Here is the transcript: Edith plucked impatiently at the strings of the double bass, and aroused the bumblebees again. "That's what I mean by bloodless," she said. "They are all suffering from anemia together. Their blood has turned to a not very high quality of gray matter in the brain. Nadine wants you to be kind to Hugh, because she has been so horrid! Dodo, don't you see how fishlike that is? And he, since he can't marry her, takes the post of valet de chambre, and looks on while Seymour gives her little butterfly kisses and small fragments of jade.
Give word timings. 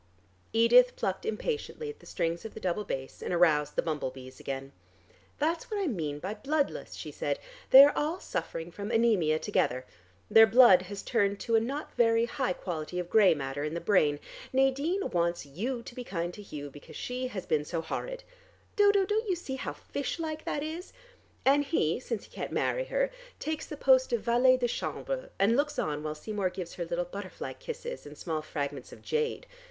Edith 0.51 0.95
plucked 0.95 1.27
impatiently 1.27 1.87
at 1.91 1.99
the 1.99 2.07
strings 2.07 2.43
of 2.43 2.55
the 2.55 2.59
double 2.59 2.83
bass, 2.83 3.21
and 3.21 3.31
aroused 3.31 3.75
the 3.75 3.83
bumblebees 3.83 4.39
again. 4.39 4.71
"That's 5.37 5.69
what 5.69 5.79
I 5.79 5.85
mean 5.85 6.17
by 6.17 6.33
bloodless," 6.33 6.95
she 6.95 7.11
said. 7.11 7.37
"They 7.69 7.83
are 7.83 7.95
all 7.95 8.19
suffering 8.19 8.71
from 8.71 8.89
anemia 8.89 9.37
together. 9.37 9.85
Their 10.27 10.47
blood 10.47 10.81
has 10.81 11.03
turned 11.03 11.39
to 11.41 11.55
a 11.55 11.59
not 11.59 11.93
very 11.93 12.25
high 12.25 12.53
quality 12.53 12.97
of 12.97 13.11
gray 13.11 13.35
matter 13.35 13.63
in 13.63 13.75
the 13.75 13.79
brain. 13.79 14.19
Nadine 14.51 15.07
wants 15.11 15.45
you 15.45 15.83
to 15.83 15.93
be 15.93 16.03
kind 16.03 16.33
to 16.33 16.41
Hugh, 16.41 16.71
because 16.71 16.95
she 16.95 17.27
has 17.27 17.45
been 17.45 17.63
so 17.63 17.79
horrid! 17.81 18.23
Dodo, 18.75 19.05
don't 19.05 19.29
you 19.29 19.35
see 19.35 19.57
how 19.57 19.73
fishlike 19.73 20.43
that 20.45 20.63
is? 20.63 20.93
And 21.45 21.63
he, 21.63 21.99
since 21.99 22.23
he 22.23 22.31
can't 22.31 22.51
marry 22.51 22.85
her, 22.85 23.11
takes 23.39 23.67
the 23.67 23.77
post 23.77 24.11
of 24.13 24.21
valet 24.21 24.57
de 24.57 24.67
chambre, 24.67 25.29
and 25.37 25.55
looks 25.55 25.77
on 25.77 26.01
while 26.01 26.15
Seymour 26.15 26.49
gives 26.49 26.73
her 26.73 26.85
little 26.85 27.05
butterfly 27.05 27.53
kisses 27.53 28.07
and 28.07 28.17
small 28.17 28.41
fragments 28.41 28.91
of 28.91 29.03
jade. 29.03 29.45